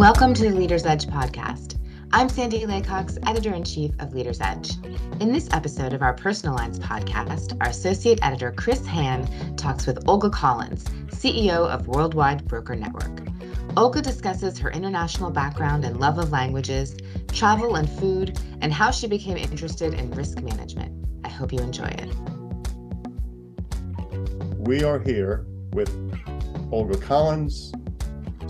Welcome 0.00 0.32
to 0.32 0.44
the 0.44 0.56
Leader's 0.56 0.86
Edge 0.86 1.06
podcast. 1.08 1.76
I'm 2.10 2.30
Sandy 2.30 2.60
Laycox, 2.60 3.18
editor 3.28 3.52
in 3.52 3.64
chief 3.64 3.92
of 3.98 4.14
Leader's 4.14 4.40
Edge. 4.40 4.70
In 5.20 5.30
this 5.30 5.46
episode 5.52 5.92
of 5.92 6.00
our 6.00 6.14
Personal 6.14 6.54
Lines 6.54 6.78
podcast, 6.78 7.54
our 7.60 7.68
associate 7.68 8.18
editor 8.22 8.50
Chris 8.50 8.86
Han 8.86 9.26
talks 9.56 9.86
with 9.86 10.02
Olga 10.08 10.30
Collins, 10.30 10.84
CEO 11.08 11.68
of 11.68 11.86
Worldwide 11.86 12.48
Broker 12.48 12.74
Network. 12.74 13.28
Olga 13.76 14.00
discusses 14.00 14.58
her 14.58 14.70
international 14.70 15.30
background 15.30 15.84
and 15.84 16.00
love 16.00 16.16
of 16.16 16.30
languages, 16.30 16.96
travel 17.28 17.76
and 17.76 17.86
food, 17.86 18.40
and 18.62 18.72
how 18.72 18.90
she 18.90 19.06
became 19.06 19.36
interested 19.36 19.92
in 19.92 20.10
risk 20.12 20.40
management. 20.40 21.06
I 21.26 21.28
hope 21.28 21.52
you 21.52 21.58
enjoy 21.58 21.94
it. 21.98 22.08
We 24.60 24.82
are 24.82 24.98
here 24.98 25.44
with 25.74 25.94
Olga 26.72 26.96
Collins, 26.96 27.72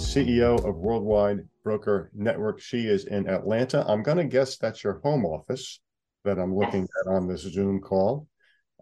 CEO 0.01 0.67
of 0.67 0.77
Worldwide 0.77 1.41
Broker 1.63 2.11
Network. 2.15 2.61
She 2.61 2.87
is 2.87 3.05
in 3.05 3.29
Atlanta. 3.29 3.85
I'm 3.87 4.03
going 4.03 4.17
to 4.17 4.25
guess 4.25 4.57
that's 4.57 4.83
your 4.83 5.01
home 5.01 5.25
office 5.25 5.81
that 6.25 6.39
I'm 6.39 6.55
looking 6.57 6.83
yes. 6.83 6.91
at 7.07 7.13
on 7.13 7.29
this 7.29 7.43
Zoom 7.43 7.81
call. 7.81 8.27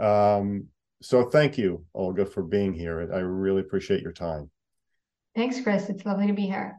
Um, 0.00 0.66
so 1.02 1.28
thank 1.28 1.58
you, 1.58 1.84
Olga, 1.94 2.24
for 2.24 2.42
being 2.42 2.72
here. 2.72 3.10
I 3.12 3.18
really 3.18 3.60
appreciate 3.60 4.02
your 4.02 4.12
time. 4.12 4.50
Thanks, 5.34 5.60
Chris. 5.60 5.88
It's 5.88 6.04
lovely 6.06 6.26
to 6.28 6.32
be 6.32 6.46
here. 6.46 6.78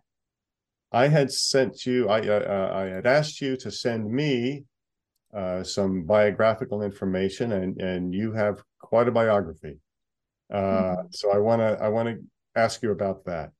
I 0.92 1.08
had 1.08 1.32
sent 1.32 1.86
you, 1.86 2.10
I, 2.10 2.20
uh, 2.22 2.72
I 2.74 2.84
had 2.86 3.06
asked 3.06 3.42
you 3.42 3.56
to 3.58 3.70
send 3.70 4.12
me 4.12 4.64
uh, 5.34 5.64
some 5.64 6.04
biographical 6.04 6.82
information, 6.82 7.52
and 7.52 7.80
and 7.80 8.14
you 8.14 8.32
have 8.32 8.64
quite 8.80 9.08
a 9.08 9.12
biography. 9.12 9.78
Uh, 10.52 10.58
mm-hmm. 10.58 11.08
So 11.12 11.32
I 11.32 11.38
want 11.38 11.60
to 11.62 11.78
I 11.84 11.90
want 11.90 12.10
to 12.10 12.18
ask 12.56 12.82
you 12.82 12.92
about 12.92 13.26
that. 13.26 13.52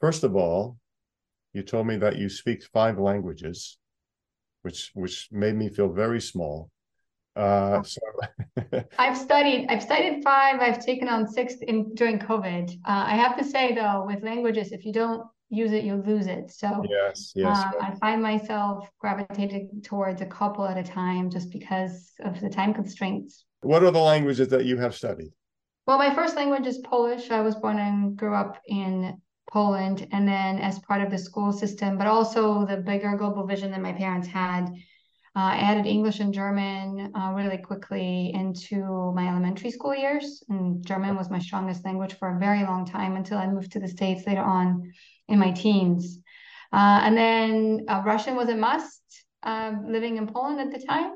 First 0.00 0.24
of 0.24 0.36
all, 0.36 0.78
you 1.52 1.62
told 1.62 1.86
me 1.86 1.96
that 1.96 2.16
you 2.16 2.28
speak 2.28 2.62
five 2.64 2.98
languages, 2.98 3.78
which 4.62 4.90
which 4.94 5.28
made 5.32 5.54
me 5.54 5.68
feel 5.68 5.88
very 5.88 6.20
small. 6.20 6.70
Uh, 7.34 7.82
so 7.82 8.00
I've 8.98 9.16
studied 9.16 9.66
I've 9.68 9.82
studied 9.82 10.22
five. 10.22 10.60
I've 10.60 10.84
taken 10.84 11.08
on 11.08 11.26
six 11.26 11.54
in 11.62 11.94
during 11.94 12.18
COVID. 12.18 12.70
Uh, 12.70 13.04
I 13.06 13.16
have 13.16 13.36
to 13.38 13.44
say 13.44 13.74
though, 13.74 14.04
with 14.06 14.22
languages, 14.22 14.72
if 14.72 14.84
you 14.84 14.92
don't 14.92 15.26
use 15.48 15.72
it, 15.72 15.84
you 15.84 15.94
lose 15.94 16.26
it. 16.26 16.50
So 16.50 16.84
yes, 16.88 17.32
yes, 17.34 17.58
uh, 17.58 17.72
I 17.80 17.94
find 18.00 18.22
myself 18.22 18.88
gravitating 18.98 19.82
towards 19.82 20.20
a 20.20 20.26
couple 20.26 20.66
at 20.66 20.76
a 20.76 20.82
time 20.82 21.30
just 21.30 21.50
because 21.50 22.12
of 22.20 22.40
the 22.40 22.50
time 22.50 22.74
constraints. 22.74 23.44
What 23.62 23.82
are 23.82 23.90
the 23.90 23.98
languages 23.98 24.48
that 24.48 24.64
you 24.66 24.76
have 24.76 24.94
studied? 24.94 25.32
Well, 25.86 25.98
my 25.98 26.14
first 26.14 26.36
language 26.36 26.66
is 26.66 26.78
Polish. 26.78 27.30
I 27.30 27.40
was 27.40 27.54
born 27.54 27.78
and 27.78 28.16
grew 28.16 28.34
up 28.34 28.60
in 28.66 29.20
Poland, 29.50 30.06
and 30.12 30.26
then 30.26 30.58
as 30.58 30.78
part 30.80 31.02
of 31.02 31.10
the 31.10 31.18
school 31.18 31.52
system, 31.52 31.96
but 31.98 32.06
also 32.06 32.66
the 32.66 32.76
bigger 32.76 33.16
global 33.16 33.46
vision 33.46 33.70
that 33.70 33.80
my 33.80 33.92
parents 33.92 34.28
had. 34.28 34.70
Uh, 35.36 35.52
added 35.52 35.84
English 35.84 36.20
and 36.20 36.32
German 36.32 37.12
uh, 37.14 37.30
really 37.34 37.58
quickly 37.58 38.32
into 38.32 39.12
my 39.14 39.28
elementary 39.28 39.70
school 39.70 39.94
years, 39.94 40.42
and 40.48 40.82
German 40.86 41.14
was 41.14 41.28
my 41.28 41.38
strongest 41.38 41.84
language 41.84 42.14
for 42.14 42.34
a 42.34 42.38
very 42.38 42.62
long 42.62 42.86
time 42.86 43.16
until 43.16 43.36
I 43.36 43.46
moved 43.46 43.72
to 43.72 43.78
the 43.78 43.86
States 43.86 44.26
later 44.26 44.40
on 44.40 44.90
in 45.28 45.38
my 45.38 45.50
teens. 45.50 46.20
Uh, 46.72 47.00
and 47.02 47.16
then 47.16 47.84
uh, 47.86 48.02
Russian 48.04 48.34
was 48.34 48.48
a 48.48 48.56
must, 48.56 49.02
uh, 49.42 49.72
living 49.86 50.16
in 50.16 50.26
Poland 50.26 50.58
at 50.58 50.72
the 50.72 50.86
time. 50.86 51.12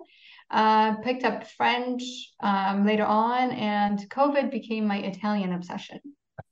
Uh, 0.50 0.97
picked 0.97 1.25
up 1.25 1.47
French 1.47 2.03
um, 2.41 2.84
later 2.84 3.06
on, 3.06 3.53
and 3.53 3.98
COVID 4.11 4.50
became 4.50 4.87
my 4.87 4.98
Italian 4.98 5.53
obsession. 5.53 6.00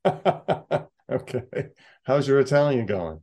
Okay. 1.12 1.42
How's 2.05 2.28
your 2.28 2.39
Italian 2.41 2.87
going? 2.87 3.20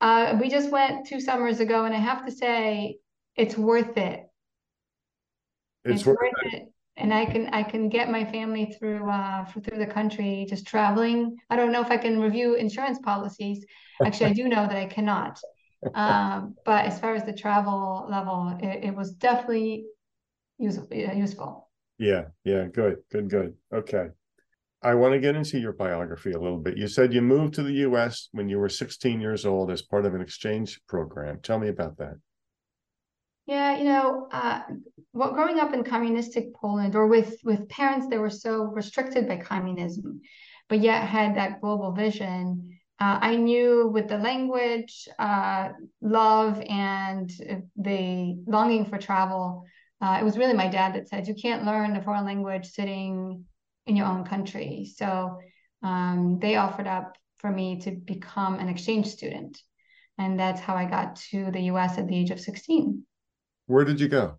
Uh, 0.00 0.36
we 0.40 0.48
just 0.48 0.70
went 0.70 1.06
two 1.06 1.20
summers 1.20 1.60
ago, 1.60 1.84
and 1.84 1.94
I 1.94 1.98
have 1.98 2.24
to 2.26 2.32
say, 2.32 2.98
it's 3.34 3.56
worth 3.56 3.96
it. 3.96 4.26
It's, 5.84 6.00
it's 6.00 6.06
worth, 6.06 6.32
it. 6.44 6.54
it. 6.54 6.72
And 6.96 7.14
I 7.14 7.24
can 7.24 7.48
I 7.52 7.62
can 7.62 7.88
get 7.88 8.10
my 8.10 8.24
family 8.24 8.74
through 8.78 9.08
uh 9.08 9.44
through 9.46 9.78
the 9.78 9.86
country 9.86 10.46
just 10.48 10.66
traveling. 10.66 11.36
I 11.48 11.56
don't 11.56 11.72
know 11.72 11.80
if 11.80 11.90
I 11.90 11.96
can 11.96 12.20
review 12.20 12.54
insurance 12.54 12.98
policies. 12.98 13.64
Actually, 14.04 14.30
I 14.30 14.34
do 14.34 14.48
know 14.48 14.66
that 14.66 14.76
I 14.76 14.86
cannot. 14.86 15.38
Um, 15.94 16.54
but 16.64 16.84
as 16.84 17.00
far 17.00 17.14
as 17.14 17.24
the 17.24 17.32
travel 17.32 18.06
level, 18.10 18.58
it, 18.60 18.84
it 18.84 18.94
was 18.94 19.12
definitely 19.12 19.86
useful. 20.58 20.88
Useful. 20.92 21.70
Yeah. 21.98 22.26
Yeah. 22.44 22.64
Good. 22.66 22.98
Good. 23.10 23.30
Good. 23.30 23.54
Okay. 23.72 24.08
I 24.82 24.94
want 24.94 25.14
to 25.14 25.18
get 25.18 25.34
into 25.34 25.58
your 25.58 25.72
biography 25.72 26.30
a 26.30 26.38
little 26.38 26.58
bit. 26.58 26.76
You 26.76 26.86
said 26.86 27.12
you 27.12 27.20
moved 27.20 27.54
to 27.54 27.62
the 27.64 27.72
US 27.88 28.28
when 28.32 28.48
you 28.48 28.58
were 28.58 28.68
16 28.68 29.20
years 29.20 29.44
old 29.44 29.70
as 29.70 29.82
part 29.82 30.06
of 30.06 30.14
an 30.14 30.20
exchange 30.20 30.80
program. 30.86 31.40
Tell 31.42 31.58
me 31.58 31.68
about 31.68 31.96
that. 31.98 32.14
Yeah, 33.46 33.78
you 33.78 33.84
know, 33.84 34.28
uh, 34.30 34.60
well, 35.14 35.32
growing 35.32 35.58
up 35.58 35.72
in 35.72 35.82
communistic 35.82 36.54
Poland 36.54 36.94
or 36.94 37.06
with 37.06 37.38
with 37.44 37.68
parents 37.70 38.06
that 38.08 38.20
were 38.20 38.30
so 38.30 38.64
restricted 38.64 39.26
by 39.26 39.38
communism, 39.38 40.20
but 40.68 40.80
yet 40.80 41.08
had 41.08 41.34
that 41.36 41.60
global 41.62 41.92
vision. 41.92 42.78
Uh, 43.00 43.18
I 43.22 43.36
knew 43.36 43.88
with 43.88 44.06
the 44.06 44.18
language, 44.18 45.08
uh, 45.18 45.70
love, 46.02 46.60
and 46.68 47.30
the 47.76 48.38
longing 48.46 48.84
for 48.84 48.98
travel, 48.98 49.64
uh, 50.02 50.18
it 50.20 50.24
was 50.24 50.36
really 50.36 50.52
my 50.52 50.68
dad 50.68 50.94
that 50.94 51.08
said, 51.08 51.26
"You 51.26 51.34
can't 51.34 51.64
learn 51.64 51.96
a 51.96 52.02
foreign 52.02 52.26
language 52.26 52.66
sitting 52.66 53.46
in 53.88 53.96
your 53.96 54.06
own 54.06 54.24
country. 54.24 54.90
So 54.94 55.38
um, 55.82 56.38
they 56.40 56.56
offered 56.56 56.86
up 56.86 57.16
for 57.38 57.50
me 57.50 57.80
to 57.80 57.90
become 57.90 58.58
an 58.58 58.68
exchange 58.68 59.06
student. 59.06 59.60
And 60.18 60.38
that's 60.38 60.60
how 60.60 60.74
I 60.74 60.84
got 60.84 61.16
to 61.30 61.50
the 61.50 61.62
US 61.72 61.98
at 61.98 62.06
the 62.06 62.16
age 62.16 62.30
of 62.30 62.40
16. 62.40 63.04
Where 63.66 63.84
did 63.84 64.00
you 64.00 64.08
go? 64.08 64.38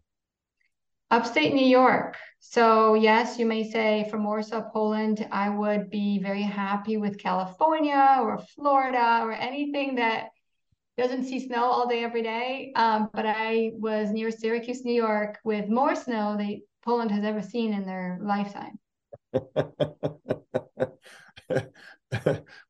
Upstate 1.11 1.53
New 1.53 1.65
York. 1.65 2.17
So, 2.39 2.93
yes, 2.93 3.39
you 3.39 3.45
may 3.45 3.69
say 3.69 4.07
from 4.11 4.23
Warsaw, 4.23 4.69
Poland, 4.71 5.27
I 5.31 5.49
would 5.49 5.89
be 5.89 6.19
very 6.19 6.43
happy 6.43 6.97
with 6.97 7.17
California 7.17 8.19
or 8.21 8.37
Florida 8.55 9.21
or 9.23 9.31
anything 9.31 9.95
that 9.95 10.29
doesn't 10.97 11.25
see 11.25 11.39
snow 11.39 11.63
all 11.63 11.87
day, 11.87 12.03
every 12.03 12.21
day. 12.21 12.73
Um, 12.75 13.09
but 13.11 13.25
I 13.25 13.71
was 13.73 14.11
near 14.11 14.29
Syracuse, 14.29 14.85
New 14.85 14.93
York, 14.93 15.39
with 15.43 15.67
more 15.67 15.95
snow 15.95 16.35
than 16.37 16.61
Poland 16.83 17.11
has 17.11 17.23
ever 17.23 17.41
seen 17.41 17.73
in 17.73 17.85
their 17.85 18.19
lifetime. 18.21 18.77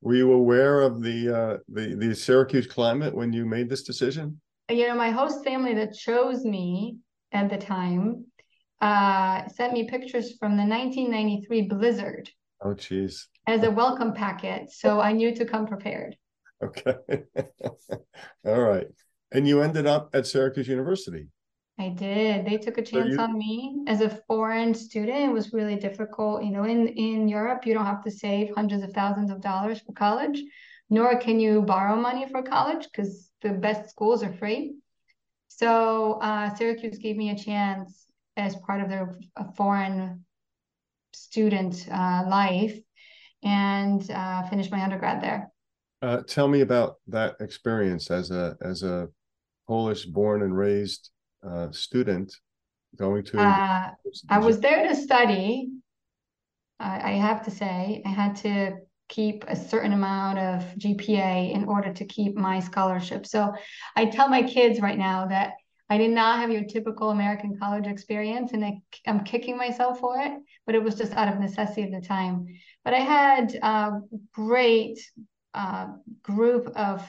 Were 0.02 0.14
you 0.14 0.32
aware 0.32 0.82
of 0.82 1.02
the 1.02 1.36
uh, 1.36 1.56
the 1.68 1.94
the 1.94 2.14
Syracuse 2.14 2.66
climate 2.66 3.14
when 3.14 3.32
you 3.32 3.46
made 3.46 3.68
this 3.68 3.82
decision? 3.82 4.40
You 4.68 4.88
know, 4.88 4.94
my 4.94 5.10
host 5.10 5.44
family 5.44 5.74
that 5.74 5.94
chose 5.94 6.44
me 6.44 6.98
at 7.32 7.50
the 7.50 7.58
time 7.58 8.26
uh, 8.80 9.48
sent 9.48 9.72
me 9.72 9.88
pictures 9.88 10.36
from 10.38 10.56
the 10.56 10.64
1993 10.64 11.62
blizzard. 11.62 12.30
Oh, 12.62 12.74
geez. 12.74 13.28
As 13.46 13.62
a 13.62 13.70
welcome 13.70 14.12
packet, 14.12 14.70
so 14.70 15.00
I 15.00 15.12
knew 15.12 15.34
to 15.34 15.44
come 15.44 15.66
prepared. 15.66 16.16
Okay. 16.62 16.94
All 18.46 18.60
right. 18.60 18.86
And 19.32 19.48
you 19.48 19.62
ended 19.62 19.86
up 19.86 20.10
at 20.14 20.26
Syracuse 20.26 20.68
University. 20.68 21.28
I 21.80 21.88
did. 21.88 22.44
They 22.44 22.58
took 22.58 22.76
a 22.76 22.82
chance 22.82 23.14
you, 23.14 23.20
on 23.20 23.38
me 23.38 23.84
as 23.86 24.02
a 24.02 24.10
foreign 24.28 24.74
student. 24.74 25.30
It 25.30 25.32
was 25.32 25.54
really 25.54 25.76
difficult. 25.76 26.44
You 26.44 26.50
know, 26.50 26.64
in 26.64 26.88
in 26.88 27.26
Europe, 27.26 27.64
you 27.64 27.72
don't 27.72 27.86
have 27.86 28.04
to 28.04 28.10
save 28.10 28.54
hundreds 28.54 28.82
of 28.82 28.92
thousands 28.92 29.30
of 29.30 29.40
dollars 29.40 29.80
for 29.80 29.92
college, 29.92 30.42
nor 30.90 31.18
can 31.18 31.40
you 31.40 31.62
borrow 31.62 31.96
money 31.96 32.28
for 32.28 32.42
college 32.42 32.84
because 32.84 33.30
the 33.40 33.52
best 33.52 33.88
schools 33.88 34.22
are 34.22 34.32
free. 34.34 34.74
So 35.48 36.18
uh, 36.20 36.54
Syracuse 36.54 36.98
gave 36.98 37.16
me 37.16 37.30
a 37.30 37.38
chance 37.38 38.06
as 38.36 38.56
part 38.56 38.82
of 38.82 38.90
their 38.90 39.18
foreign 39.56 40.26
student 41.14 41.86
uh, 41.90 42.24
life, 42.28 42.78
and 43.42 44.08
uh, 44.10 44.42
finished 44.50 44.70
my 44.70 44.82
undergrad 44.82 45.22
there. 45.22 45.50
Uh, 46.02 46.20
tell 46.28 46.46
me 46.46 46.60
about 46.60 46.96
that 47.06 47.36
experience 47.40 48.10
as 48.10 48.30
a 48.30 48.56
as 48.60 48.82
a 48.82 49.08
Polish 49.66 50.04
born 50.04 50.42
and 50.42 50.54
raised 50.54 51.10
uh, 51.46 51.70
student 51.72 52.34
going 52.96 53.24
to? 53.24 53.40
Uh, 53.40 53.90
I 54.28 54.38
was 54.38 54.60
there 54.60 54.88
to 54.88 54.94
study. 54.94 55.70
I, 56.78 57.12
I 57.12 57.12
have 57.12 57.44
to 57.44 57.50
say, 57.50 58.02
I 58.04 58.08
had 58.08 58.36
to 58.36 58.76
keep 59.08 59.44
a 59.48 59.56
certain 59.56 59.92
amount 59.92 60.38
of 60.38 60.62
GPA 60.78 61.52
in 61.52 61.64
order 61.64 61.92
to 61.92 62.04
keep 62.04 62.36
my 62.36 62.60
scholarship. 62.60 63.26
So 63.26 63.52
I 63.96 64.06
tell 64.06 64.28
my 64.28 64.42
kids 64.42 64.80
right 64.80 64.96
now 64.96 65.26
that 65.26 65.54
I 65.90 65.98
did 65.98 66.12
not 66.12 66.38
have 66.38 66.52
your 66.52 66.62
typical 66.64 67.10
American 67.10 67.58
college 67.58 67.88
experience, 67.88 68.52
and 68.52 68.64
I, 68.64 68.80
am 69.06 69.24
kicking 69.24 69.56
myself 69.56 69.98
for 69.98 70.20
it. 70.20 70.32
But 70.64 70.76
it 70.76 70.82
was 70.82 70.94
just 70.94 71.12
out 71.14 71.32
of 71.32 71.40
necessity 71.40 71.82
at 71.82 71.90
the 71.90 72.06
time. 72.06 72.46
But 72.84 72.94
I 72.94 73.00
had 73.00 73.54
a 73.60 73.98
great 74.32 75.00
uh, 75.52 75.88
group 76.22 76.68
of 76.76 77.04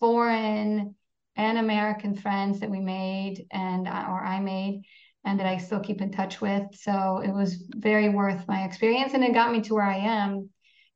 foreign 0.00 0.94
and 1.36 1.58
American 1.58 2.14
friends 2.14 2.60
that 2.60 2.70
we 2.70 2.80
made 2.80 3.46
and 3.50 3.86
uh, 3.86 4.06
or 4.08 4.24
I 4.24 4.40
made 4.40 4.82
and 5.24 5.38
that 5.40 5.46
I 5.46 5.58
still 5.58 5.80
keep 5.80 6.00
in 6.00 6.12
touch 6.12 6.40
with. 6.40 6.62
So 6.72 7.20
it 7.24 7.32
was 7.32 7.68
very 7.74 8.08
worth 8.08 8.46
my 8.48 8.64
experience 8.64 9.12
and 9.12 9.24
it 9.24 9.34
got 9.34 9.52
me 9.52 9.60
to 9.62 9.74
where 9.74 9.84
I 9.84 9.96
am 9.96 10.48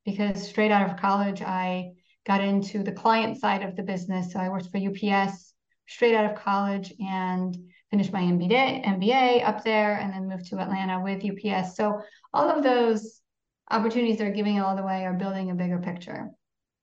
because 0.05 0.49
straight 0.49 0.71
out 0.71 0.89
of 0.89 0.97
college 0.97 1.43
I 1.43 1.91
got 2.27 2.41
into 2.41 2.83
the 2.83 2.93
client 2.93 3.39
side 3.39 3.63
of 3.63 3.77
the 3.77 3.83
business. 3.83 4.33
So 4.33 4.39
I 4.39 4.49
worked 4.49 4.71
for 4.71 4.79
UPS 4.79 5.53
straight 5.89 6.15
out 6.15 6.31
of 6.31 6.41
college 6.41 6.93
and 7.01 7.57
finished 7.91 8.13
my 8.13 8.21
MBA, 8.21 8.85
MBA 8.85 9.47
up 9.47 9.65
there 9.65 9.97
and 9.97 10.13
then 10.13 10.29
moved 10.29 10.47
to 10.47 10.59
Atlanta 10.59 11.01
with 11.01 11.25
UPS. 11.25 11.77
So 11.77 12.01
all 12.33 12.49
of 12.49 12.63
those 12.63 13.21
opportunities 13.71 14.19
they're 14.19 14.31
giving 14.31 14.61
all 14.61 14.77
the 14.77 14.83
way 14.83 15.05
are 15.05 15.15
building 15.15 15.51
a 15.51 15.55
bigger 15.55 15.79
picture. 15.79 16.31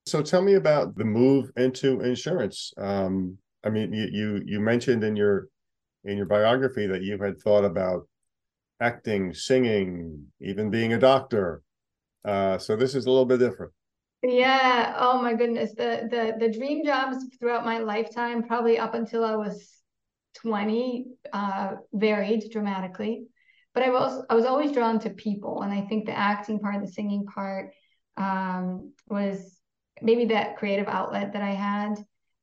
So 0.05 0.21
tell 0.21 0.41
me 0.41 0.55
about 0.55 0.95
the 0.95 1.05
move 1.05 1.51
into 1.55 2.01
insurance. 2.01 2.73
Um, 2.77 3.37
I 3.67 3.69
mean, 3.69 3.91
you, 3.91 4.07
you 4.11 4.41
you 4.45 4.59
mentioned 4.61 5.03
in 5.03 5.17
your 5.17 5.49
in 6.05 6.15
your 6.15 6.25
biography 6.25 6.87
that 6.87 7.03
you 7.03 7.17
had 7.17 7.37
thought 7.39 7.65
about 7.65 8.07
acting, 8.79 9.33
singing, 9.33 10.25
even 10.39 10.69
being 10.69 10.93
a 10.93 10.99
doctor. 10.99 11.61
Uh, 12.23 12.57
so 12.57 12.77
this 12.77 12.95
is 12.95 13.05
a 13.05 13.09
little 13.09 13.25
bit 13.25 13.39
different. 13.39 13.73
Yeah. 14.23 14.95
Oh 14.97 15.21
my 15.21 15.33
goodness. 15.33 15.71
The 15.75 16.07
the 16.09 16.35
the 16.39 16.57
dream 16.57 16.85
jobs 16.85 17.17
throughout 17.39 17.65
my 17.65 17.79
lifetime, 17.79 18.43
probably 18.43 18.79
up 18.79 18.93
until 18.93 19.25
I 19.25 19.35
was 19.35 19.73
20, 20.37 21.07
uh, 21.33 21.71
varied 21.93 22.49
dramatically. 22.49 23.25
But 23.73 23.83
I 23.83 23.89
was 23.89 24.25
I 24.29 24.35
was 24.35 24.45
always 24.45 24.71
drawn 24.71 24.99
to 25.01 25.09
people, 25.09 25.61
and 25.61 25.73
I 25.73 25.81
think 25.81 26.05
the 26.05 26.17
acting 26.17 26.59
part, 26.59 26.79
the 26.81 26.91
singing 26.91 27.25
part, 27.25 27.73
um, 28.15 28.93
was 29.07 29.59
maybe 30.01 30.25
that 30.25 30.55
creative 30.55 30.87
outlet 30.87 31.33
that 31.33 31.41
I 31.41 31.51
had. 31.51 31.95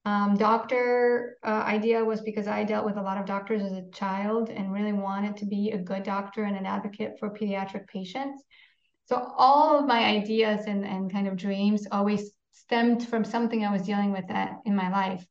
Um, 0.06 0.36
doctor 0.36 1.38
uh, 1.42 1.64
idea 1.66 2.04
was 2.04 2.20
because 2.20 2.46
I 2.46 2.64
dealt 2.64 2.84
with 2.84 2.98
a 2.98 3.02
lot 3.02 3.16
of 3.16 3.24
doctors 3.24 3.62
as 3.62 3.72
a 3.72 3.90
child 3.90 4.50
and 4.50 4.72
really 4.72 4.92
wanted 4.92 5.38
to 5.38 5.46
be 5.46 5.70
a 5.70 5.78
good 5.78 6.02
doctor 6.02 6.44
and 6.44 6.56
an 6.56 6.66
advocate 6.66 7.14
for 7.18 7.30
pediatric 7.30 7.86
patients. 7.86 8.42
So 9.06 9.32
all 9.36 9.78
of 9.78 9.86
my 9.86 10.04
ideas 10.04 10.66
and, 10.66 10.84
and 10.84 11.10
kind 11.10 11.26
of 11.26 11.36
dreams 11.36 11.86
always 11.90 12.32
stemmed 12.52 13.06
from 13.08 13.24
something 13.24 13.64
I 13.64 13.72
was 13.72 13.82
dealing 13.82 14.12
with 14.12 14.28
that 14.28 14.56
in 14.66 14.76
my 14.76 14.90
life. 14.90 15.24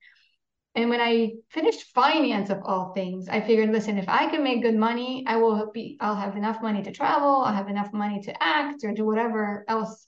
And 0.76 0.90
when 0.90 1.02
I 1.02 1.34
finished 1.50 1.94
finance 1.94 2.50
of 2.50 2.62
all 2.66 2.94
things, 2.94 3.30
I 3.30 3.42
figured, 3.42 3.70
listen, 3.70 4.00
if 4.00 4.10
I 4.10 4.28
can 4.28 4.44
make 4.44 4.64
good 4.64 4.76
money, 4.76 5.24
I 5.28 5.36
will 5.36 5.70
be, 5.72 5.98
I'll 6.00 6.16
have 6.16 6.36
enough 6.36 6.64
money 6.64 6.82
to 6.82 6.92
travel, 6.92 7.44
I'll 7.44 7.54
have 7.54 7.70
enough 7.70 7.94
money 7.94 8.22
to 8.22 8.44
act 8.44 8.84
or 8.84 8.92
do 8.92 9.06
whatever 9.06 9.66
else 9.68 10.08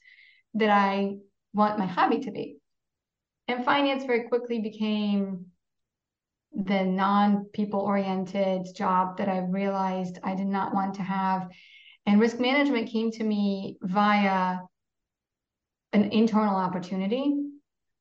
that 0.55 0.71
I 0.71 1.17
want 1.53 1.77
my 1.77 1.85
hobby 1.85 2.19
to 2.21 2.31
be. 2.31 2.57
And 3.47 3.63
finance 3.63 4.05
very 4.05 4.27
quickly 4.27 4.59
became 4.59 5.45
the 6.53 6.83
non 6.83 7.45
people 7.53 7.81
oriented 7.81 8.65
job 8.75 9.17
that 9.17 9.29
I 9.29 9.39
realized 9.39 10.19
I 10.23 10.35
did 10.35 10.47
not 10.47 10.73
want 10.73 10.95
to 10.95 11.03
have. 11.03 11.49
And 12.05 12.19
risk 12.19 12.39
management 12.39 12.89
came 12.89 13.11
to 13.11 13.23
me 13.23 13.77
via 13.81 14.59
an 15.93 16.11
internal 16.11 16.55
opportunity 16.55 17.33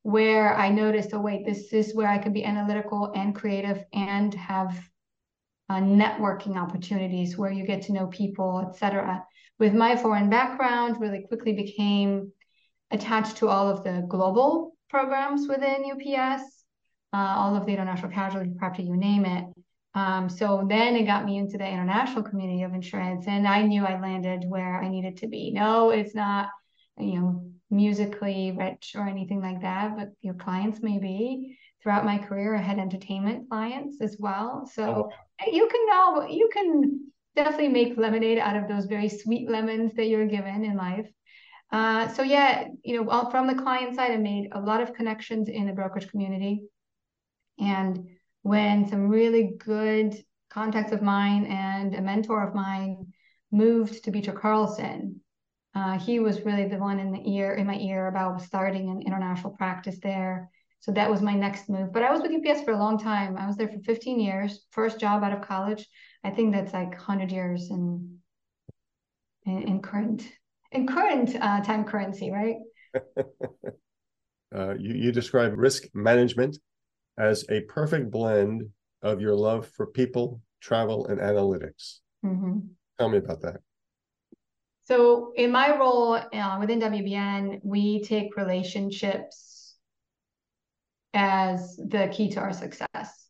where 0.03 0.55
I 0.55 0.69
noticed, 0.69 1.11
oh, 1.15 1.21
wait, 1.21 1.47
this 1.47 1.73
is 1.73 1.95
where 1.95 2.09
I 2.09 2.19
can 2.19 2.33
be 2.33 2.45
analytical 2.45 3.13
and 3.15 3.35
creative 3.35 3.85
and 3.93 4.33
have 4.35 4.79
uh, 5.71 5.77
networking 5.77 6.57
opportunities 6.57 7.39
where 7.39 7.51
you 7.51 7.67
get 7.67 7.83
to 7.83 7.93
know 7.93 8.07
people, 8.09 8.67
etc. 8.69 9.25
With 9.59 9.73
my 9.73 9.97
foreign 9.97 10.29
background, 10.29 11.01
really 11.01 11.25
quickly 11.27 11.55
became 11.55 12.33
attached 12.91 13.39
to 13.39 13.49
all 13.49 13.69
of 13.69 13.83
the 13.83 14.05
global 14.09 14.74
programs 14.95 15.49
within 15.49 15.91
UPS, 15.91 16.45
uh, 17.13 17.35
all 17.37 17.57
of 17.57 17.67
the 17.67 17.73
international 17.73 18.13
casualty, 18.13 18.53
property, 18.57 18.85
you 18.85 18.97
name 18.97 19.25
it. 19.27 19.45
Um, 19.97 20.29
so 20.29 20.65
then 20.69 20.95
it 20.95 21.05
got 21.05 21.25
me 21.25 21.37
into 21.37 21.59
the 21.59 21.67
international 21.67 22.23
community 22.23 22.63
of 22.63 22.75
insurance, 22.75 23.27
and 23.27 23.45
I 23.49 23.63
knew 23.63 23.85
I 23.85 24.01
landed 24.01 24.45
where 24.47 24.81
I 24.81 24.89
needed 24.89 25.17
to 25.17 25.27
be. 25.27 25.51
No, 25.51 25.91
it's 25.91 26.15
not, 26.15 26.51
you 26.97 27.19
know, 27.19 27.45
musically 27.71 28.55
rich 28.57 28.93
or 28.95 29.09
anything 29.09 29.41
like 29.41 29.63
that, 29.63 29.97
but 29.97 30.11
your 30.21 30.35
clients 30.35 30.81
may 30.81 31.01
be. 31.01 31.59
Throughout 31.83 32.05
my 32.05 32.19
career, 32.19 32.55
I 32.55 32.63
had 32.63 32.79
entertainment 32.79 33.51
clients 33.51 34.01
as 34.01 34.17
well. 34.21 34.71
So 34.73 35.11
oh. 35.11 35.51
you 35.51 35.69
can 35.69 35.87
now 35.89 36.29
you 36.29 36.49
can 36.53 37.11
definitely 37.35 37.69
make 37.69 37.99
lemonade 37.99 38.39
out 38.39 38.57
of 38.57 38.69
those 38.69 38.87
very 38.87 39.09
sweet 39.09 39.51
lemons 39.51 39.93
that 39.95 40.07
you're 40.07 40.27
given 40.27 40.65
in 40.65 40.77
life. 40.77 41.11
Uh, 41.75 42.07
so 42.07 42.23
yeah, 42.23 42.69
you 42.85 43.03
know, 43.03 43.29
from 43.33 43.49
the 43.49 43.61
client 43.61 43.97
side, 43.97 44.13
I 44.13 44.17
made 44.17 44.51
a 44.53 44.61
lot 44.61 44.81
of 44.81 44.95
connections 44.95 45.49
in 45.49 45.67
the 45.67 45.73
brokerage 45.73 46.09
community. 46.09 46.63
And 47.59 48.11
when 48.43 48.87
some 48.89 49.09
really 49.09 49.55
good 49.59 50.15
contacts 50.51 50.93
of 50.93 51.03
mine 51.03 51.47
and 51.47 51.93
a 51.97 52.01
mentor 52.01 52.47
of 52.47 52.55
mine 52.55 53.13
moved 53.51 54.05
to 54.05 54.13
Beecher 54.13 54.35
Carlson, 54.35 55.21
uh, 55.75 55.99
he 55.99 56.21
was 56.21 56.43
really 56.43 56.69
the 56.69 56.79
one 56.79 57.01
in 57.01 57.11
the 57.11 57.29
ear 57.29 57.55
in 57.55 57.67
my 57.67 57.77
ear 57.79 58.07
about 58.07 58.41
starting 58.41 58.89
an 58.89 59.03
international 59.03 59.57
practice 59.57 59.99
there. 60.01 60.51
So 60.79 60.93
that 60.93 61.11
was 61.11 61.23
my 61.23 61.35
next 61.35 61.69
move. 61.69 61.93
But 61.93 62.05
I 62.05 62.13
was 62.13 62.23
with 62.23 62.31
UPS 62.31 62.63
for 62.63 62.71
a 62.71 62.79
long 62.79 62.99
time. 62.99 63.37
I 63.37 63.49
was 63.49 63.57
there 63.57 63.67
for 63.67 63.81
15 63.81 64.21
years. 64.21 64.65
First 64.71 65.01
job 65.01 65.25
out 65.25 65.33
of 65.33 65.43
college. 65.43 65.89
I 66.23 66.31
think 66.31 66.55
that's 66.55 66.73
like 66.73 66.91
100 66.91 67.33
years 67.33 67.69
in 67.69 68.21
in, 69.45 69.63
in 69.63 69.83
current 69.83 70.23
in 70.75 70.87
current 70.87 71.35
uh, 71.41 71.63
time 71.63 71.85
currency, 71.85 72.31
right? 72.31 72.57
uh, 74.55 74.75
you, 74.79 74.95
you 74.95 75.13
describe 75.13 75.55
risk 75.57 75.85
management 75.95 76.59
as 77.17 77.45
a 77.49 77.61
perfect 77.63 78.11
blend 78.11 78.69
of 79.03 79.21
your 79.21 79.35
love 79.35 79.69
for 79.69 79.87
people, 79.87 80.41
travel, 80.61 81.07
and 81.07 81.21
analytics. 81.21 82.01
Mm-hmm. 82.25 82.59
Tell 82.99 83.09
me 83.09 83.19
about 83.19 83.43
that. 83.43 83.61
So, 84.87 85.33
in 85.37 85.51
my 85.51 85.77
role 85.79 86.15
uh, 86.15 86.57
within 86.61 86.81
WBN, 86.81 87.61
we 87.63 88.03
take 88.03 88.37
relationships 88.37 89.77
as 91.15 91.77
the 91.77 92.11
key 92.13 92.31
to 92.31 92.41
our 92.41 92.53
success. 92.53 93.29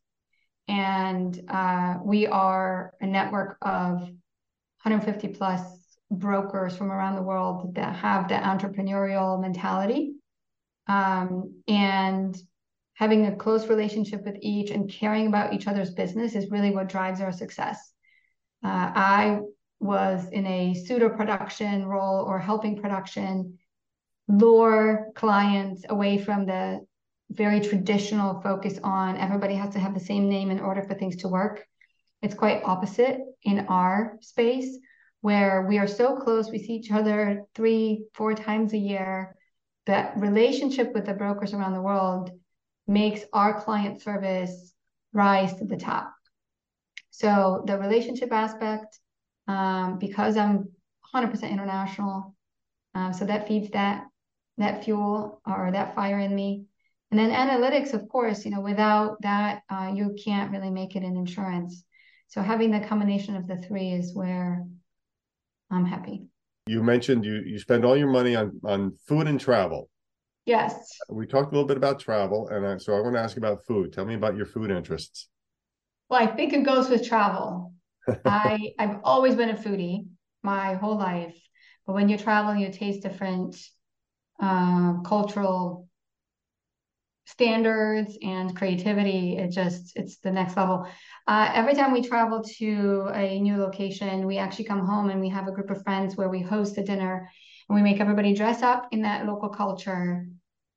And 0.67 1.39
uh, 1.49 1.99
we 2.03 2.27
are 2.27 2.95
a 3.01 3.07
network 3.07 3.59
of 3.63 4.01
150 4.01 5.29
plus 5.29 5.84
brokers 6.11 6.77
from 6.77 6.91
around 6.91 7.17
the 7.17 7.23
world 7.23 7.75
that 7.75 7.97
have 7.97 8.29
the 8.29 8.35
entrepreneurial 8.35 9.41
mentality. 9.41 10.15
Um, 10.87 11.63
and 11.67 12.37
having 12.95 13.27
a 13.27 13.37
close 13.37 13.67
relationship 13.69 14.25
with 14.25 14.37
each 14.41 14.71
and 14.71 14.91
caring 14.91 15.27
about 15.27 15.53
each 15.53 15.67
other's 15.67 15.91
business 15.91 16.35
is 16.35 16.51
really 16.51 16.71
what 16.71 16.89
drives 16.89 17.21
our 17.21 17.33
success. 17.33 17.93
Uh, 18.65 18.93
I 18.95 19.41
was 19.81 20.29
in 20.31 20.47
a 20.47 20.75
pseudo 20.75 21.11
production 21.11 21.87
role 21.87 22.25
or 22.25 22.39
helping 22.39 22.81
production 22.81 23.59
lure 24.29 25.09
clients 25.15 25.85
away 25.89 26.19
from 26.19 26.47
the 26.47 26.81
very 27.31 27.61
traditional 27.61 28.41
focus 28.41 28.79
on 28.83 29.17
everybody 29.17 29.55
has 29.55 29.75
to 29.75 29.79
have 29.79 29.95
the 29.95 30.01
same 30.01 30.29
name 30.29 30.51
in 30.51 30.61
order 30.61 30.83
for 30.83 30.95
things 30.95 31.17
to 31.17 31.29
work. 31.29 31.67
It's 32.23 32.35
quite 32.35 32.63
opposite 32.65 33.19
in 33.43 33.67
our 33.69 34.17
space 34.21 34.79
where 35.25 35.65
we 35.67 35.79
are 35.79 35.87
so 35.87 36.17
close, 36.17 36.51
we 36.51 36.59
see 36.59 36.75
each 36.75 36.91
other 36.91 37.47
three, 37.55 38.05
four 38.13 38.35
times 38.35 38.75
a 38.75 38.77
year. 38.77 39.35
That 39.87 40.21
relationship 40.21 40.93
with 40.93 41.07
the 41.07 41.15
brokers 41.15 41.55
around 41.55 41.73
the 41.73 41.81
world 41.81 42.31
makes 42.87 43.23
our 43.33 43.59
client 43.59 44.03
service 44.03 44.75
rise 45.15 45.55
to 45.55 45.65
the 45.65 45.79
top. 45.79 46.13
So 47.09 47.65
the 47.67 47.79
relationship 47.79 48.35
aspect, 48.35 49.01
um, 49.49 49.99
because 49.99 50.37
I'm 50.37 50.69
100% 51.15 51.51
international, 51.51 52.37
um, 52.95 53.15
so 53.15 53.25
that 53.25 53.49
feeds 53.49 53.71
that 53.71 54.05
that 54.59 54.85
fuel 54.85 55.41
or 55.47 55.71
that 55.73 55.95
fire 55.95 56.19
in 56.19 56.35
me. 56.35 56.67
And 57.11 57.19
then 57.19 57.31
analytics, 57.31 57.95
of 57.95 58.11
course, 58.11 58.45
you 58.45 58.51
know, 58.51 58.61
without 58.61 59.23
that, 59.23 59.63
uh, 59.71 59.91
you 59.95 60.17
can't 60.23 60.53
really 60.53 60.71
make 60.71 60.97
it 60.97 61.03
in 61.03 61.17
insurance. 61.17 61.83
So 62.29 62.43
having 62.43 62.73
the 62.73 62.87
combination 62.87 63.37
of 63.37 63.47
the 63.47 63.57
three 63.57 63.93
is 63.93 64.15
where 64.15 64.67
I'm 65.75 65.85
happy. 65.85 66.27
You 66.67 66.83
mentioned 66.83 67.25
you 67.25 67.43
you 67.45 67.59
spend 67.59 67.85
all 67.85 67.97
your 67.97 68.09
money 68.09 68.37
on 68.37 68.61
on 68.65 68.93
food 69.07 69.27
and 69.27 69.41
travel. 69.41 69.91
Yes. 70.47 70.89
We 71.09 71.27
talked 71.27 71.53
a 71.53 71.55
little 71.55 71.67
bit 71.67 71.77
about 71.77 71.99
travel, 71.99 72.49
and 72.49 72.67
I, 72.67 72.77
so 72.79 72.95
I 72.95 73.01
want 73.01 73.17
to 73.17 73.21
ask 73.21 73.37
about 73.37 73.65
food. 73.67 73.93
Tell 73.93 74.05
me 74.05 74.15
about 74.15 74.37
your 74.37 74.47
food 74.47 74.71
interests. 74.71 75.29
Well, 76.09 76.23
I 76.23 76.27
think 76.27 76.53
it 76.53 76.65
goes 76.65 76.89
with 76.89 77.07
travel. 77.07 77.75
I 78.25 78.73
I've 78.79 78.99
always 79.03 79.35
been 79.35 79.51
a 79.51 79.55
foodie 79.55 80.07
my 80.43 80.75
whole 80.75 80.97
life, 80.97 81.37
but 81.87 81.95
when 81.95 82.09
you 82.09 82.17
travel, 82.17 82.55
you 82.55 82.71
taste 82.71 83.03
different 83.03 83.57
uh, 84.41 85.01
cultural 85.01 85.89
standards 87.27 88.19
and 88.23 88.55
creativity 88.55 89.37
it 89.39 89.51
just 89.51 89.97
it's 89.97 90.19
the 90.19 90.31
next 90.31 90.57
level. 90.57 90.87
Uh, 91.27 91.51
every 91.55 91.75
time 91.75 91.93
we 91.93 92.03
travel 92.03 92.43
to 92.43 93.09
a 93.15 93.41
new 93.41 93.57
location 93.57 94.27
we 94.27 94.39
actually 94.39 94.65
come 94.65 94.87
home 94.87 95.11
and 95.11 95.21
we 95.21 95.29
have 95.29 95.49
a 95.49 95.53
group 95.53 95.71
of 95.71 95.83
friends 95.83 96.17
where 96.17 96.29
we 96.29 96.41
host 96.41 96.77
a 96.79 96.83
dinner 96.83 97.29
and 97.69 97.77
we 97.77 97.83
make 97.83 98.01
everybody 98.01 98.35
dress 98.35 98.63
up 98.63 98.89
in 98.93 99.03
that 99.03 99.27
local 99.27 99.49
culture 99.49 100.27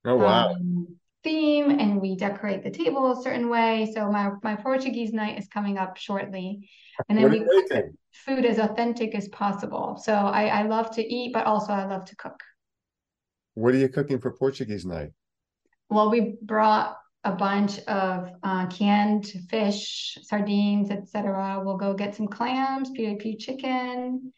oh 0.05 0.15
wow. 0.15 0.51
um, 0.51 0.87
theme 1.23 1.69
and 1.69 1.99
we 2.01 2.15
decorate 2.15 2.63
the 2.63 2.71
table 2.71 3.11
a 3.11 3.21
certain 3.21 3.49
way. 3.49 3.91
So 3.93 4.09
my 4.09 4.31
my 4.43 4.55
portuguese 4.55 5.11
night 5.11 5.37
is 5.37 5.47
coming 5.47 5.77
up 5.77 5.97
shortly. 5.97 6.69
And 7.09 7.17
then 7.17 7.29
we 7.29 7.39
cook 7.39 7.85
food 8.13 8.45
as 8.45 8.57
authentic 8.57 9.13
as 9.13 9.27
possible. 9.27 10.01
So 10.03 10.13
I, 10.13 10.47
I 10.47 10.63
love 10.63 10.91
to 10.95 11.03
eat 11.03 11.33
but 11.33 11.45
also 11.45 11.73
i 11.73 11.85
love 11.85 12.05
to 12.05 12.15
cook. 12.15 12.41
What 13.55 13.73
are 13.73 13.77
you 13.77 13.89
cooking 13.89 14.19
for 14.19 14.31
portuguese 14.31 14.85
night 14.85 15.11
well, 15.89 16.09
we 16.09 16.35
brought 16.41 16.97
a 17.23 17.31
bunch 17.31 17.79
of 17.79 18.29
uh, 18.43 18.67
canned 18.67 19.25
fish, 19.49 20.17
sardines, 20.23 20.91
etc. 20.91 21.61
We'll 21.63 21.77
go 21.77 21.93
get 21.93 22.15
some 22.15 22.27
clams, 22.27 22.89
POP 22.89 23.37
chicken. 23.39 24.33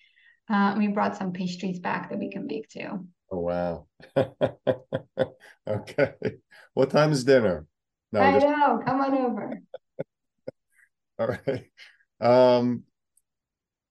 Uh, 0.49 0.75
we 0.77 0.87
brought 0.87 1.17
some 1.17 1.31
pastries 1.31 1.79
back 1.79 2.09
that 2.09 2.17
we 2.17 2.31
can 2.31 2.47
bake 2.47 2.67
too. 2.69 3.07
Oh 3.31 3.39
wow. 3.39 3.85
okay. 5.67 6.13
What 6.73 6.89
time 6.89 7.11
is 7.11 7.23
dinner? 7.23 7.67
No, 8.11 8.21
I 8.21 8.33
just... 8.33 8.47
know. 8.47 8.81
Come 8.83 9.01
on 9.01 9.13
over. 9.13 9.61
All 11.19 11.27
right. 11.27 11.65
Um 12.19 12.83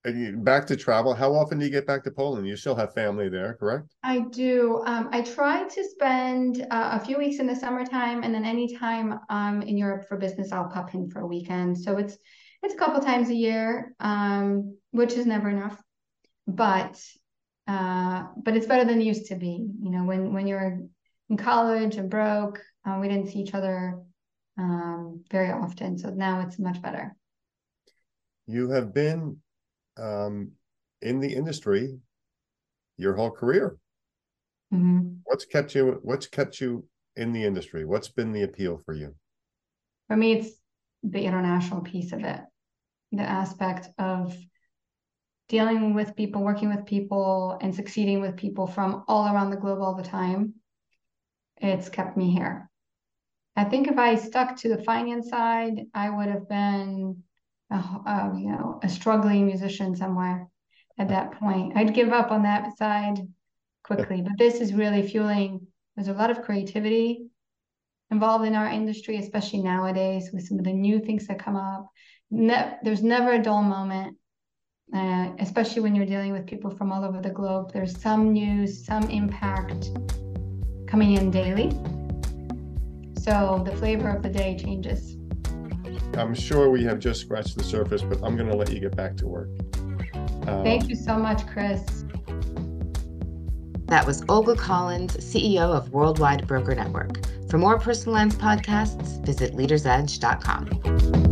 back 0.04 0.66
to 0.66 0.76
travel. 0.76 1.14
How 1.14 1.34
often 1.34 1.58
do 1.58 1.64
you 1.64 1.70
get 1.70 1.86
back 1.86 2.04
to 2.04 2.10
Poland? 2.10 2.46
You 2.46 2.56
still 2.56 2.74
have 2.74 2.94
family 2.94 3.28
there, 3.28 3.54
correct? 3.54 3.94
I 4.02 4.20
do. 4.20 4.82
Um, 4.86 5.08
I 5.12 5.22
try 5.22 5.68
to 5.68 5.84
spend 5.84 6.66
uh, 6.70 6.98
a 7.00 7.04
few 7.04 7.18
weeks 7.18 7.40
in 7.40 7.46
the 7.46 7.56
summertime, 7.56 8.22
and 8.22 8.34
then 8.34 8.44
anytime 8.44 9.18
I'm 9.28 9.62
in 9.62 9.76
Europe 9.76 10.06
for 10.08 10.16
business, 10.16 10.52
I'll 10.52 10.68
pop 10.68 10.94
in 10.94 11.10
for 11.10 11.20
a 11.20 11.26
weekend. 11.26 11.78
So 11.78 11.96
it's 11.98 12.16
it's 12.62 12.74
a 12.74 12.76
couple 12.76 13.00
times 13.00 13.28
a 13.28 13.34
year, 13.34 13.94
um, 14.00 14.76
which 14.90 15.12
is 15.12 15.26
never 15.26 15.48
enough, 15.48 15.80
but 16.46 17.00
uh, 17.66 18.24
but 18.42 18.56
it's 18.56 18.66
better 18.66 18.84
than 18.84 19.00
it 19.00 19.04
used 19.04 19.26
to 19.26 19.36
be. 19.36 19.68
You 19.82 19.90
know, 19.90 20.04
when 20.04 20.32
when 20.32 20.46
you're 20.46 20.80
in 21.28 21.36
college 21.36 21.96
and 21.96 22.08
broke, 22.08 22.62
uh, 22.86 22.98
we 23.00 23.08
didn't 23.08 23.28
see 23.28 23.40
each 23.40 23.54
other 23.54 24.00
um, 24.58 25.24
very 25.30 25.50
often. 25.50 25.98
So 25.98 26.10
now 26.10 26.40
it's 26.40 26.58
much 26.58 26.80
better. 26.80 27.14
You 28.46 28.70
have 28.70 28.94
been 28.94 29.38
um, 29.98 30.52
in 31.02 31.20
the 31.20 31.32
industry 31.32 31.98
your 32.96 33.14
whole 33.14 33.30
career. 33.30 33.76
Mm-hmm. 34.72 35.18
What's 35.24 35.46
kept 35.46 35.74
you? 35.74 36.00
What's 36.02 36.26
kept 36.26 36.60
you 36.60 36.84
in 37.16 37.32
the 37.32 37.44
industry? 37.44 37.84
What's 37.84 38.08
been 38.08 38.32
the 38.32 38.42
appeal 38.42 38.80
for 38.84 38.94
you? 38.94 39.14
For 40.08 40.16
me, 40.16 40.32
it's 40.32 40.50
the 41.02 41.24
international 41.24 41.82
piece 41.82 42.12
of 42.12 42.24
it, 42.24 42.40
the 43.12 43.22
aspect 43.22 43.88
of 43.98 44.36
dealing 45.48 45.94
with 45.94 46.16
people, 46.16 46.42
working 46.42 46.68
with 46.68 46.86
people, 46.86 47.58
and 47.60 47.74
succeeding 47.74 48.20
with 48.20 48.36
people 48.36 48.66
from 48.66 49.04
all 49.08 49.32
around 49.32 49.50
the 49.50 49.56
globe 49.56 49.80
all 49.80 49.94
the 49.94 50.02
time. 50.02 50.54
It's 51.58 51.88
kept 51.88 52.16
me 52.16 52.30
here. 52.30 52.68
I 53.56 53.64
think 53.64 53.88
if 53.88 53.98
I 53.98 54.14
stuck 54.14 54.56
to 54.56 54.68
the 54.68 54.82
finance 54.82 55.30
side, 55.30 55.86
I 55.94 56.10
would 56.10 56.28
have 56.28 56.48
been 56.48 57.22
a, 57.70 57.76
a, 57.76 58.34
you 58.38 58.50
know 58.50 58.80
a 58.82 58.88
struggling 58.88 59.46
musician 59.46 59.94
somewhere 59.94 60.48
at 60.98 61.08
that 61.08 61.32
point. 61.32 61.76
I'd 61.76 61.94
give 61.94 62.12
up 62.12 62.30
on 62.30 62.42
that 62.42 62.76
side 62.76 63.18
quickly. 63.84 64.22
But 64.22 64.38
this 64.38 64.60
is 64.60 64.74
really 64.74 65.06
fueling. 65.06 65.66
There's 65.96 66.08
a 66.08 66.12
lot 66.12 66.30
of 66.30 66.42
creativity 66.42 67.26
involved 68.10 68.46
in 68.46 68.54
our 68.54 68.68
industry, 68.68 69.16
especially 69.16 69.62
nowadays 69.62 70.30
with 70.32 70.46
some 70.46 70.58
of 70.58 70.64
the 70.64 70.72
new 70.72 71.00
things 71.00 71.26
that 71.26 71.38
come 71.38 71.56
up. 71.56 71.88
Ne- 72.30 72.76
there's 72.82 73.02
never 73.02 73.32
a 73.32 73.42
dull 73.42 73.62
moment, 73.62 74.16
uh, 74.94 75.30
especially 75.38 75.82
when 75.82 75.94
you're 75.94 76.06
dealing 76.06 76.32
with 76.32 76.46
people 76.46 76.70
from 76.70 76.92
all 76.92 77.04
over 77.04 77.20
the 77.20 77.30
globe. 77.30 77.72
There's 77.72 78.00
some 78.00 78.32
news, 78.32 78.84
some 78.84 79.04
impact 79.10 79.90
coming 80.86 81.14
in 81.14 81.30
daily. 81.30 81.70
So 83.20 83.62
the 83.64 83.76
flavor 83.76 84.08
of 84.08 84.22
the 84.22 84.30
day 84.30 84.56
changes. 84.58 85.17
I'm 86.18 86.34
sure 86.34 86.70
we 86.70 86.84
have 86.84 86.98
just 86.98 87.20
scratched 87.20 87.56
the 87.56 87.64
surface, 87.64 88.02
but 88.02 88.18
I'm 88.22 88.36
going 88.36 88.50
to 88.50 88.56
let 88.56 88.72
you 88.72 88.80
get 88.80 88.96
back 88.96 89.16
to 89.18 89.26
work. 89.26 89.48
Uh, 90.46 90.62
Thank 90.62 90.88
you 90.88 90.96
so 90.96 91.16
much, 91.16 91.46
Chris. 91.46 92.04
That 93.86 94.06
was 94.06 94.22
Olga 94.28 94.54
Collins, 94.54 95.16
CEO 95.16 95.74
of 95.74 95.90
Worldwide 95.92 96.46
Broker 96.46 96.74
Network. 96.74 97.26
For 97.48 97.56
more 97.56 97.78
Personal 97.78 98.14
Lines 98.14 98.34
podcasts, 98.34 99.24
visit 99.24 99.54
leadersedge.com. 99.54 101.27